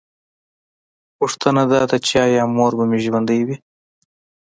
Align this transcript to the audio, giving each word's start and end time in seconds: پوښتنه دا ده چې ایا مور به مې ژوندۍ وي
پوښتنه 1.17 1.61
دا 1.71 1.81
ده 1.89 1.97
چې 2.05 2.13
ایا 2.27 2.43
مور 2.55 2.71
به 2.77 2.83
مې 2.89 2.99
ژوندۍ 3.05 3.41
وي 3.47 3.57